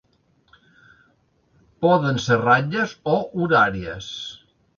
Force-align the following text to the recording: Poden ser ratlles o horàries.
Poden 1.87 2.17
ser 2.25 2.39
ratlles 2.47 2.97
o 3.13 3.15
horàries. 3.37 4.11